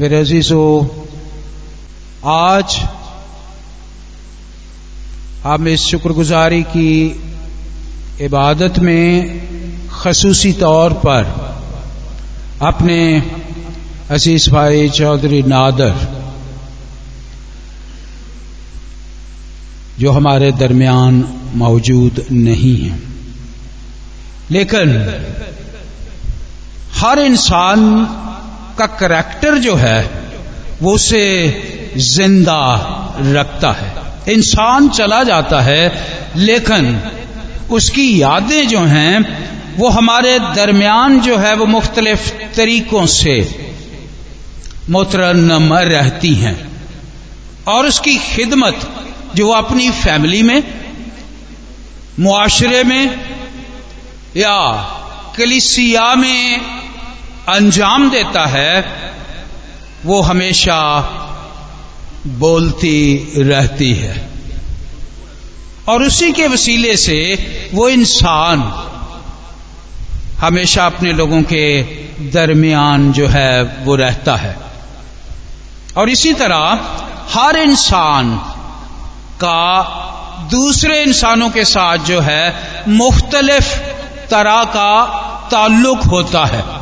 [0.00, 0.62] मेरे अजीजो,
[2.24, 2.74] आज
[5.44, 6.90] हम इस शुक्रगुजारी की
[8.20, 9.08] इबादत में
[9.88, 11.24] खसूसी तौर पर
[12.62, 13.00] अपने
[14.10, 15.94] अज़ीज़ भाई चौधरी नादर,
[19.98, 21.24] जो हमारे दरमियान
[21.54, 22.98] मौजूद नहीं है।
[24.50, 24.88] लेकिन
[26.94, 27.80] हर इंसान
[28.78, 30.10] का करैक्टर जो है,
[30.82, 31.24] वो उसे
[31.96, 32.60] ज़िंदा
[33.20, 33.92] रखता है।
[34.34, 35.82] इंसान चला जाता है,
[36.36, 37.00] लेकिन
[37.70, 43.36] उसकी यादें जो हैं, वो हमारे दरमियान जो है, वो मुख्तलिफ़ तरीकों से
[44.90, 46.68] मोतरनम रहती हैं।
[47.68, 48.90] और उसकी खिदमत
[49.34, 50.62] जो वो अपनी फैमिली में,
[52.20, 53.20] मुआशरे में,
[54.36, 54.72] या
[55.36, 56.60] कलिसिया में
[57.48, 58.86] अंजाम देता है,
[60.06, 61.00] वो हमेशा
[62.26, 64.28] बोलती रहती है।
[65.88, 67.34] और उसी के वसीले से
[67.74, 68.84] वो इंसान
[70.40, 71.82] हमेशा अपने लोगों के
[72.20, 74.56] दरमियान जो है, वो रहता है।
[75.96, 76.80] और इसी तरह
[77.30, 78.36] हर इंसान
[79.36, 79.82] का
[80.50, 82.54] दूसरे इंसानों के साथ जो है,
[82.88, 83.76] मुख्तलिफ़
[84.30, 85.06] तरह का
[85.50, 86.77] ताल्लुक होता है।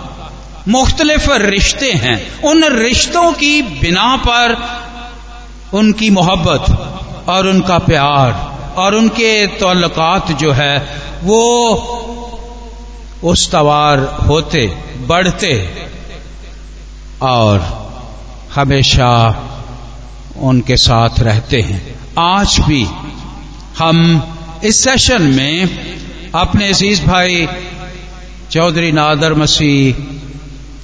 [0.69, 4.56] मुख्तलिफ़ रिश्ते हैं। उन रिश्तों की बिना पर
[5.75, 6.64] उनकी मोहब्बत
[7.28, 8.33] और उनका प्यार
[8.77, 11.42] और उनके तल्लकात जो है, वो
[13.25, 14.67] उसवार होते,
[15.06, 15.53] बढ़ते
[17.22, 17.87] और
[18.55, 19.12] हमेशा
[20.39, 22.87] उनके साथ रहते हैं। आज भी
[23.78, 24.22] हम
[24.64, 25.69] इस सेशन में
[26.34, 27.48] अपने अज़ीज़ भाई
[28.50, 29.94] चौधरी नादर मसीह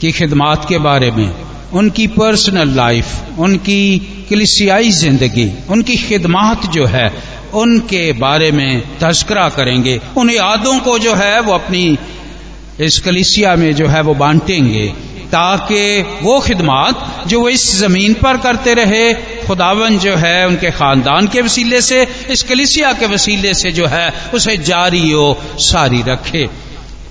[0.03, 1.35] की खिदमात के बारे में,
[1.73, 3.07] उनकी पर्सनल लाइफ
[3.39, 3.99] उनकी
[4.31, 7.13] कलिसियाई ज़िंदगी, उनकी खिदमात जो है,
[7.55, 11.99] उनके बारे में तस्करा करेंगे। उन यादों को जो है, वो अपनी
[12.81, 14.87] इस कलिसिया में जो है, वो बांटेंगे,
[15.27, 19.15] ताकि वो खिदमात जो वो इस ज़मीन पर करते रहे,
[19.47, 24.15] खुदावन जो है, उनके खानदान के वसीले से, इस कलिसिया के वसीले से जो है,
[24.35, 26.49] उसे जारी हो सारी रखे।